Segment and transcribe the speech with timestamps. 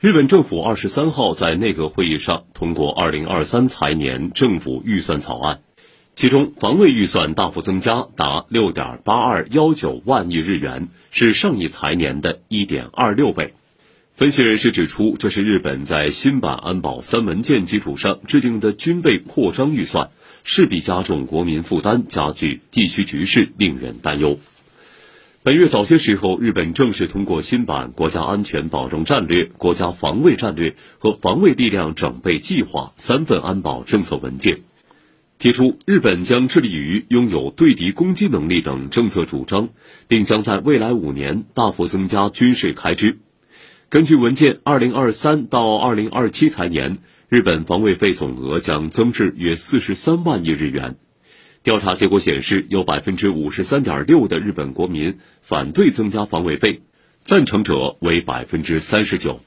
[0.00, 5.60] 日本政府二十三号在内阁会议上通过二零二三财年政府预算草案，
[6.16, 13.52] 其中防卫预算大幅增加，达六点八二幺九万亿日元，是上一财年的一点二六倍。
[14.14, 20.08] 分析人士指出，这是日本在新版安保三文件基础上制定的军备扩张预算，
[20.44, 24.38] 势必加重国民负担，加剧地区局势，令人担忧。
[25.42, 34.60] 本月早些时候，日本正式通过新版国家安全保障战略、国家防卫战略和防卫力量整备计划三份安保政策文件，
[35.38, 39.70] 提出日本将致力于拥有对敌攻击能力等政策主张，
[40.08, 43.20] 并将在未来五年大幅增加军事开支。
[43.88, 46.98] 根据文件，二零二三到二零二七财年，
[47.30, 50.96] 日本防卫费总额将增至约四十三万亿日元。
[51.62, 56.80] 调查结果显示，有百分之五十三点六的日本国民反对增加防卫费，
[57.20, 59.40] 赞成者为百分之三十九。